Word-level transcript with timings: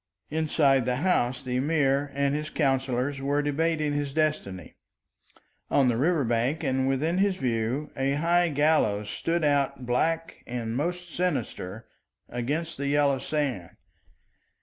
Inside 0.31 0.85
the 0.85 0.95
house 0.95 1.43
the 1.43 1.57
Emir 1.57 2.09
and 2.15 2.33
his 2.33 2.49
counsellors 2.49 3.21
were 3.21 3.43
debating 3.43 3.93
his 3.93 4.13
destiny; 4.15 4.73
on 5.69 5.89
the 5.89 5.95
river 5.97 6.23
bank 6.23 6.63
and 6.63 6.87
within 6.87 7.19
his 7.19 7.37
view 7.37 7.91
a 7.95 8.13
high 8.13 8.49
gallows 8.49 9.11
stood 9.11 9.43
out 9.43 9.85
black 9.85 10.41
and 10.47 10.75
most 10.75 11.13
sinister 11.15 11.85
against 12.29 12.77
the 12.77 12.87
yellow 12.87 13.19
sand. 13.19 13.77